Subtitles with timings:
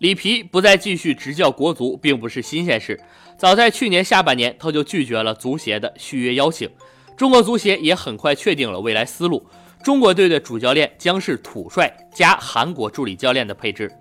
[0.00, 2.98] 里皮不再继续执教国足，并不是新鲜事。
[3.36, 6.66] 早在去年下半年，他就拒绝了足协的续约邀请。
[7.18, 9.46] 中国足协也很快确定了未来思路：
[9.84, 13.92] 中国队的主教练将是土帅加韩国助理教练的配置。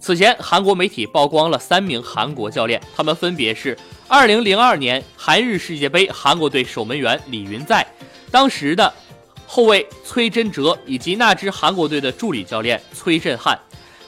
[0.00, 3.76] 此前，韩国媒体曝光了三名韩国教练，他们分别是
[4.08, 7.86] 2002年韩日世界杯韩国队守门员李云在，
[8.30, 8.90] 当时的
[9.46, 13.58] 后卫崔真哲，以及那支韩国队的助理教练崔振汉。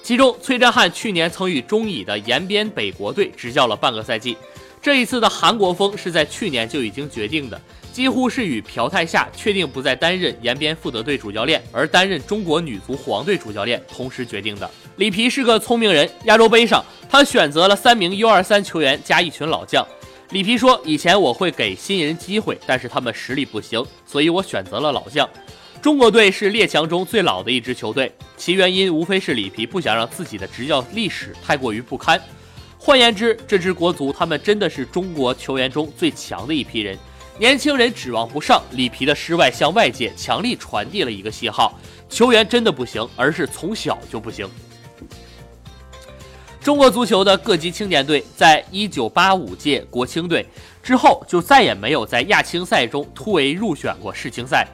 [0.05, 4.37] 其中，崔振汉去年曾与中乙的延边北国队执教了半个赛季。
[4.83, 7.59] 这一次的韩国风是在去年就已经决定的，
[7.91, 14.71] 几乎是与朴泰夏确定不再担任延边富德队主教练，而担任中国女足黄队主教练同时决定的。
[14.97, 19.87] 里皮是个聪明人，亚洲杯上他选择了三名 U23 球员加一群老将。
[20.31, 25.29] 里皮说：“以前我会给新人机会，但是他们实力不行，所以我选择了老将。”
[25.81, 32.21] 中国队是列强中最老的一支球队，其原因无非是里皮不想让自己的执教历史太过于不堪。
[32.79, 36.99] 换言之，这支国足他们真的是中国球员中最强的一批人，
[37.39, 38.63] 年轻人指望不上。
[38.73, 44.49] 里皮的失外向外界强力传递了一个信号：球员真的不行，而是从小就不行。
[46.65, 50.47] 中国足球的各级青年队在一九八五届国青队
[50.83, 54.67] 之后，就再也没有在亚青赛中突围入选过世青赛。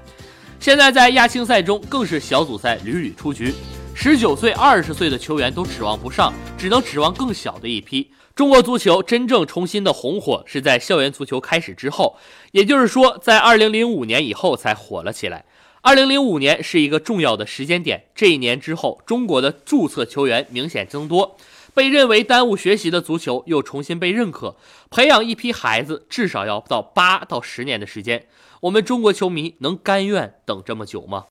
[0.61, 3.53] 现在在亚青赛中更是小组赛屡屡出局，
[3.93, 8.09] 十九岁、二十岁的球员都指望不上，只能指望更小的一批。
[8.37, 12.17] 中国足球真正重新的红火是在校园足球开始之后，
[12.53, 15.45] 也就是说，在二零零五年以后才火了起来。
[15.83, 21.37] 二零零五年是一个重要的时间点，这一年之后，中国的注册球员明显增多，
[21.75, 24.57] 被认为耽误学习的足球又重新被认可，
[24.91, 28.27] 培养一批孩子至少要到八到十年的时间。
[28.63, 31.27] 我们中国球迷能甘愿等这么久吗？